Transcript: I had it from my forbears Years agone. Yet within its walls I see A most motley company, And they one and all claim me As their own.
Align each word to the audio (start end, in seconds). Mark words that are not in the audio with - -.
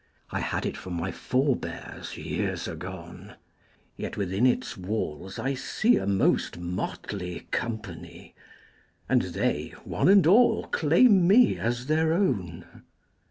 I 0.31 0.39
had 0.39 0.65
it 0.65 0.77
from 0.77 0.93
my 0.95 1.11
forbears 1.11 2.17
Years 2.17 2.67
agone. 2.67 3.35
Yet 3.97 4.17
within 4.17 4.47
its 4.47 4.75
walls 4.75 5.37
I 5.37 5.53
see 5.53 5.97
A 5.97 6.07
most 6.07 6.57
motley 6.57 7.41
company, 7.51 8.33
And 9.07 9.21
they 9.21 9.75
one 9.83 10.09
and 10.09 10.25
all 10.25 10.63
claim 10.71 11.27
me 11.27 11.59
As 11.59 11.85
their 11.85 12.13
own. 12.13 12.65